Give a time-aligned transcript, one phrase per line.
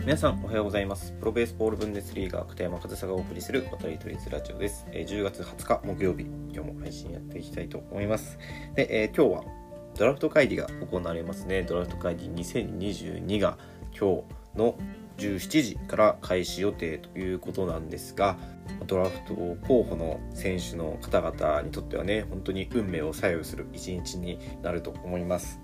[0.00, 1.12] 皆さんおはようございます。
[1.20, 8.38] プロベースボールブンデスリーガー片山和沙がお送りする渡り鳥ズラジオです、え10月20日木曜日今日も配信やっていきたいと思います。
[8.74, 9.52] で、えー今日は
[9.98, 11.62] ドラフト会議が行われますね。
[11.64, 13.58] ドラフト会議2022が
[13.90, 14.22] 今
[14.54, 14.78] 日の
[15.18, 18.38] 17時から開始予定ということなんですが
[18.86, 19.34] ドラフト
[19.66, 25.60] 候補の選手の方々にとってはね本当に運命を左右する一日になると思います。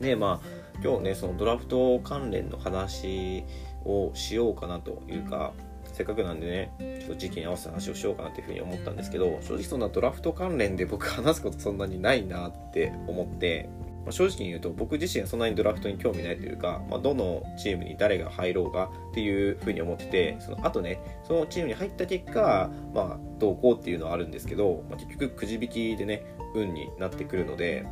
[0.00, 3.44] でまあ今日ねそのドラフト関連の話
[3.84, 5.52] をしようかなというか
[5.92, 13.70] せっかくなんでねちょっと時期に合わせた話をしようかなというふうに思ったんですけど正直そんなドラフト関連で僕話すことそんなにないなって思って、
[14.04, 27.86] まあ、正直に言うと僕自身はそんなにドラフトに興味ないというか、まあ、どのチームに誰が入ろうがっていうふうに思っててそのあとねそのチームに入った結果、まあ、どうこうっていうのはあるんですけど、まあ、結局くじ引きでね運になってくるので、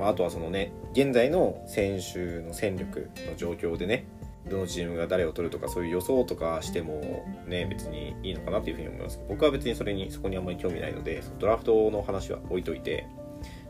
[0.00, 4.06] まあ、あとはそのね現在の選手の戦力の状況でね
[4.48, 9.18] どのチームが誰を取るとかそういう予想とかしてもね別にいいのかなっていうふうに思います。
[9.18, 13.06] けど僕は別にそれにそこにあんまり興味ないのでそのドラフトの話は置いといて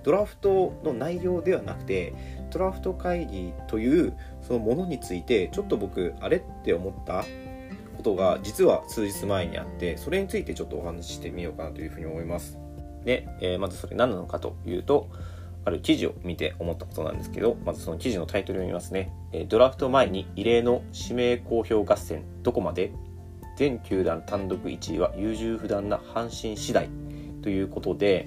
[0.05, 2.15] ドラフトの内容ではなくて
[2.51, 7.25] ドラフト会議というそのものについてちょっと僕あれって思った
[7.97, 12.59] ことが実は数日前にあってそれについてちょっとお話ししてみようかなというふうに思います。
[13.05, 15.09] で、えーまずそれ何なのかというと
[15.65, 19.13] ある記事を見て思ったことなんですけどまずその記事のタイトルを見ますね、
[19.49, 22.25] ドラフト前に異例の指名公表合戦。
[22.43, 22.93] どこまで？
[23.57, 26.89] 全球団単独1位は優柔不断な阪神次第
[27.43, 28.27] ということで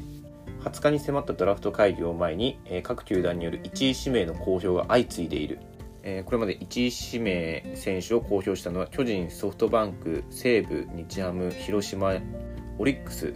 [0.63, 5.59] 20日に迫ったドラフト会議を前に、各球団による1位指名の公表が相次いでいる、
[6.25, 12.13] これまで1位指名選手を公表したのは巨人ソフトバンク西武日ハム広島
[12.77, 13.33] オリックス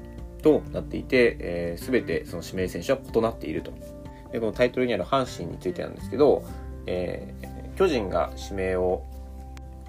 [0.47, 3.71] となっていて、えー、全てその指名選手は異なっていると。
[4.31, 6.43] でこのタイトルにある阪神についてなんですけど、
[6.85, 9.05] えー巨人が指名を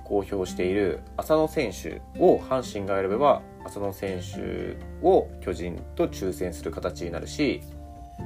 [0.05, 7.63] 公表している浅野選手を阪神が選べば浅野選手を巨人と抽選する形になるし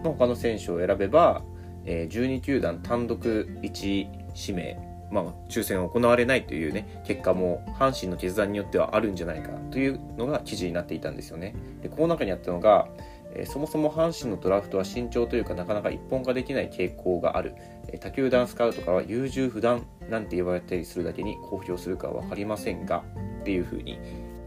[0.03, 1.43] 他の選手を選べば、
[1.85, 3.21] え12球団単独
[3.63, 11.55] 1指名、まあ、抽選行われないというね結果も阪神の決断によってはあるんじゃないかというのが記事になっていたんですよね。
[11.83, 12.89] でこの中にあったのが
[13.35, 17.55] えそもそも阪神のドラフトは慎重というかなかなか一本化できない傾向がある、
[17.89, 23.05] え他球団スカウトからは優柔不断なんて言われたりするだけに公表するかは分かりませんが
[23.41, 23.99] っていうふうに、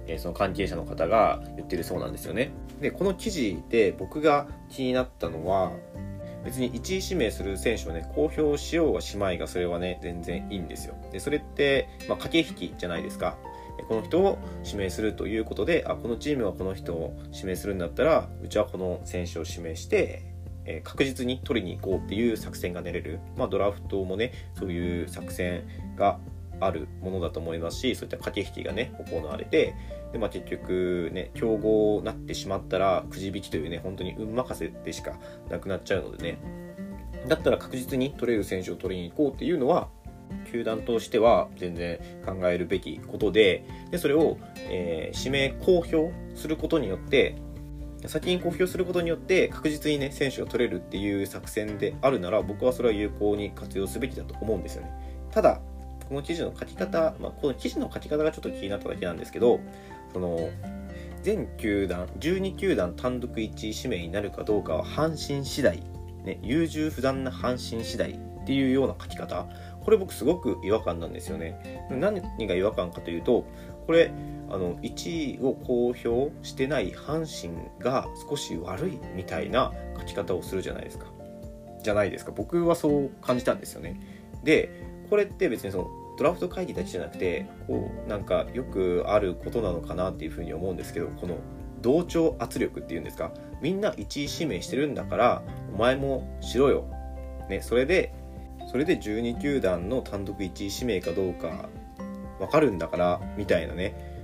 [0.07, 5.71] えその関係者の方が言ってるそうなんですよねでこの記事で僕が気になったのは
[6.45, 10.95] 別に1位指名する選手をね公表しようがしまいがそれはね全然いいんですよ。
[11.11, 13.37] でそれって、まあ、駆け引きじゃないですか。
[13.89, 20.23] この人を指名するということであこのチームはこの人を指名するんだったらうちはこの選手を指名して、
[20.65, 25.63] え確実に取りに行こうっていう作戦が練れる、まあ、ドラフトもねそういう作戦
[25.95, 26.19] が
[26.59, 29.75] あるものだと思いますしそういった駆け引きがね行われて
[30.11, 35.13] で、まあ、結局ね競合になってしまったらくじ引きというね本当に運任せでしか
[35.49, 36.37] なくなっちゃうのでね
[37.27, 39.89] だったら確実に取れる選手を取りに行こうっていうのは
[40.51, 44.37] 球団としては全然考えるべきことででそれを、
[44.69, 47.35] えー指名公表することによって
[48.07, 54.91] 先に公表することによって確実にね選手が取れるっていう作戦であるなら僕はそれは有効に活用すべきだと思うんですよね。
[55.31, 55.61] ただ
[56.07, 59.59] この記事の書き方、まあ、この記事の書き方がちょっと気になっただけなんですけど
[60.13, 60.49] その
[61.23, 65.81] 全球団12球団単独1位指名になるかどうかは阪神次第、
[66.23, 69.47] ね、優柔不断な阪神次第っていうような書き方。
[69.83, 71.87] これ僕すごく違和感なんですよね。
[71.89, 73.45] 何が違和感かというと
[73.85, 74.11] これ
[74.49, 81.07] あの1位を公表してない阪神が少し悪いみたいな書き方をするじゃないですか。
[81.83, 82.31] じゃないですか。
[82.31, 83.99] 僕はそう感じたんですよね。
[84.43, 84.69] で
[85.09, 91.37] これって別にそのドラフト会議だけじゃなくてこうなんかよくあることなのかなっていうふうに思うんですけどこの
[91.81, 95.43] 同調圧力っていうんですかみんな1位指名してるんだから
[95.73, 96.85] お前もしろよ、
[97.49, 98.13] ね、それで
[98.67, 101.69] それで12球団の単独1位指名かどうか
[102.39, 104.14] 分かるんだからみたいなね。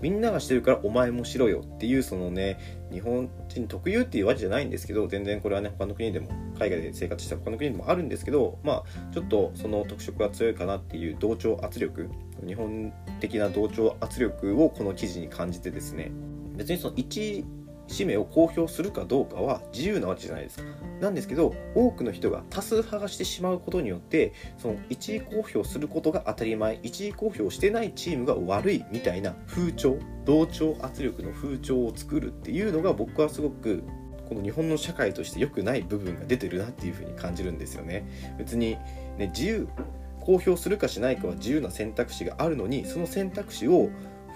[0.00, 2.58] みんながしてるからお前もしろよっていうそのね
[2.90, 12.08] 日本人特有っていうわけじゃないんですけど全然これはね他の国でも海外で生活した他の国でもあるんですけどまあちょっとその特色が強いかなっていう同調圧力
[12.46, 16.10] 日本的な同調圧力をこの記事に感じてですね。
[16.56, 17.44] 別にその一
[17.90, 20.64] 指名を公表するかどうかは自由なわけじゃないですか。
[21.00, 33.82] なんですけど多くの人が多数派がしてしまうことによってその1位公表することが当たり前1位公表してないチームが悪いみたいな風潮同調圧力の風潮を作るっていうのが僕はすごく
[34.28, 38.06] この日本の社会として良くない部分が出てるなっていうふうに感じるんですよね。
[38.38, 38.76] 別に
[39.18, 39.68] ね自由
[40.20, 43.90] 公表するかしないかは自由な選択肢があるのにその選択肢を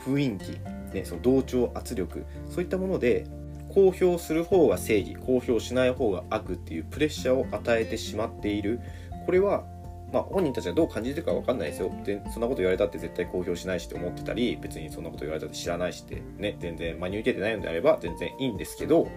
[0.05, 3.27] 雰囲気、ね、その同調圧力そういったもので
[3.75, 8.81] 公表する方が正義公表しない方が悪っていうプレッシャーを与えてしまっている
[9.27, 9.65] これは
[10.13, 19.09] まあ、本人たちはどう感じてるか分かんないですよでそんなこと言われたって絶対公表しないしって思ってたり別にそんなこと言われたって知らないしってね全然真に受けてないのであれば全然いいんですけど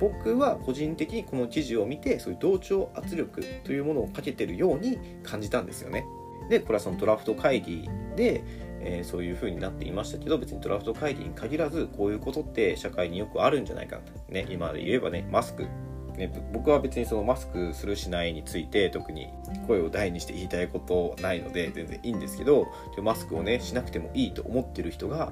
[0.00, 6.04] 僕は個人的にこの記事を見てそういう同調圧力というものをかけてるように感じたんですよね。
[6.50, 8.42] でこれはそのドラフト会議で、
[8.86, 14.32] えー、そういう風になっていましたけど別にドラフト会議に限らずこういうことって社会によくあるんじゃないかと。
[14.32, 15.66] ね今で言えばねマスク。
[16.16, 19.28] ね、僕は別にそのマスクするしないについて特に
[19.66, 22.68] 声を大にして言いたいことないので全然いいんですけど
[23.02, 25.30] マスクをねしなくてもいいと思ってる人が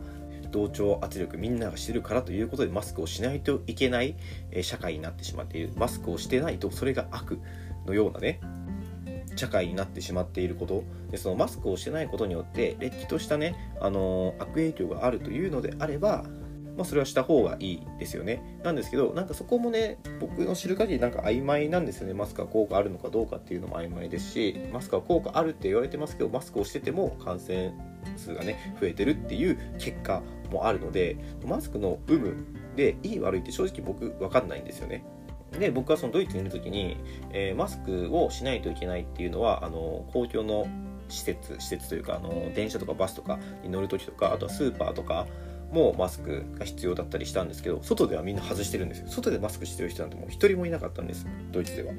[0.51, 4.15] 同調圧力みんながしてるからということでマスクをしないといけない、
[4.51, 5.73] え社会になってしまっている。
[5.75, 7.41] マスクをしてないとそれが悪
[7.87, 8.41] のようなね
[9.37, 16.25] 社会になってしまっていることでそのマスクをしてないことによってれっきとしたね、あのー、悪影響があるというのであれば
[16.77, 18.59] まあ、それはした方がいいですよね。
[18.65, 22.15] なんですけど、なんかそこもね、僕の知る限りなんか曖昧なんですよね。
[22.15, 27.73] マスクは効果あるのかどうかっていうのも曖昧ですし、マスクは効果あるって言われてますけど、マスクをしてても感染
[28.17, 31.17] 数がね、増えてるっていう結果もあるので、
[31.47, 32.35] マスクの有無
[32.75, 35.05] でいい悪いって正直僕分かんないんですよね。
[35.59, 36.97] で、僕はそのドイツにいる時に、
[37.33, 40.67] えー、マスクをしないといけないっていうのは、あの、公共の
[41.09, 45.27] 施設、施設というか、あの、電車とかバスとかに乗る時とか、あとはスーパーとか、
[45.75, 49.09] もマスクが必要だったりしたんですけど外ではみんな外してるんですよ。
[49.09, 51.93] 外でマスクしてる人なんてもう一人もいなかったんですドイツでは。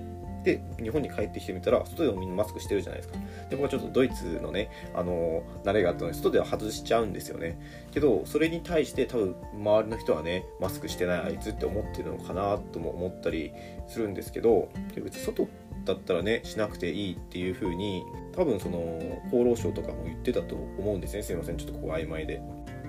[0.45, 3.19] で日本に帰ってきてみたら外でもみんなマスクしてるじゃないですか。
[3.50, 7.59] で僕はちょっとドイツのねあの慣れがあったので外では外しちゃうんですよね。
[7.92, 13.51] けどそれに対して多分周りの人はねマスクしてないあいつって思ってるのかなとも思ったり
[13.88, 15.47] するんですけど別に外
[15.83, 18.03] だったらねしなくていいっていう風に
[18.36, 21.24] 多分その厚労省とかも言ってたと思うんですね。
[21.24, 21.57] すいません。
[21.57, 22.41] ちょっとここ曖昧で。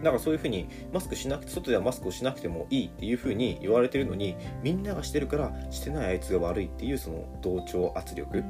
[0.02, 8.42] だからそういうふうにマスクしなくて外ではマスクをしなくてもいいっていうふうに言われてるのにみんながしてるからしてないあいつが悪いっていうその同調圧力。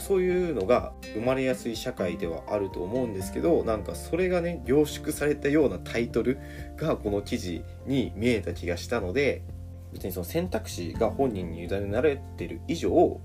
[0.00, 6.38] そういうのが生まれやすい社会ではあると思うんですけどなんかそれがね凝縮されたようなタイトル
[6.76, 9.42] がこの記事に見えた気がしたので
[9.94, 13.18] 別にその選択肢が本人に委ねられてる以上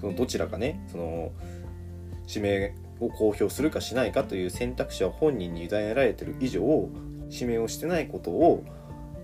[0.00, 1.32] そのどちらかねその
[2.28, 6.88] 指名を公表するかしないかという選択肢は本人に委ねられている以上
[7.30, 8.64] 指名をしてないことを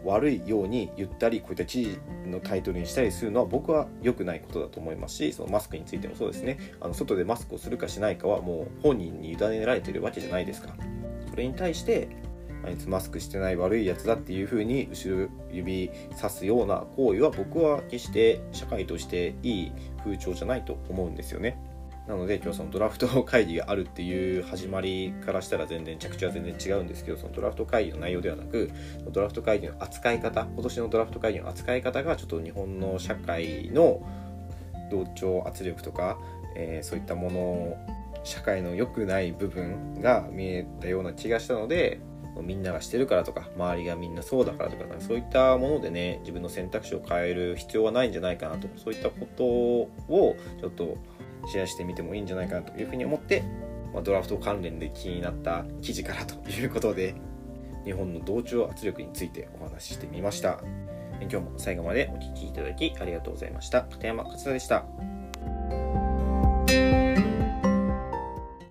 [0.05, 6.59] 悪いように言ったりこういった記事のタイトルにしたりするのは僕は良くないことだと思いますしそのマスクについてもそうですね。
[6.81, 10.75] あの外でマスクをするかしないかはもう本人に委ねられてるわけじゃないですか。
[11.29, 12.09] それに対して
[12.65, 19.73] あいつマスクしてない悪いやつだっていう風に後ろ指さすような行為は僕は決して社会としていい
[20.05, 21.59] 風潮じゃないと思うんですよね。
[22.07, 28.71] なので今日そのドラフト会議があるっていう始まりからしたら全然着地は全然違うんですけどそのドラフト会議の内容ではなく
[29.11, 34.03] ドラフト会議の扱い方今年のドラフト会議の扱い方がちょっと日本の社会の
[34.91, 36.19] 同調圧力とか、
[36.57, 37.77] えー、そういったもの
[38.25, 42.01] 社会の良くない部分が見えたような気がしたので
[42.43, 50.97] みんながしてるからとか周りがみんなそうだからとかそういったものでね自分の選択肢を変える必要はないんじゃないかなとそういったことをちょっと
[51.47, 53.43] シェアしてみてもいいんじゃないかなというふうに思って、
[53.93, 57.15] まあ、ドラフト関連で気になった記事からということで
[57.85, 60.61] 日本の同調圧力についてお話ししてみました。
[61.21, 63.83] 今日も最後までお聴きいただきありがとうございました。
[63.83, 65.20] 片山勝田でした。